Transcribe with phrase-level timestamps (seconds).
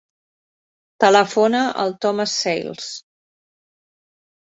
[1.05, 2.91] Telefona al Thomas Sales.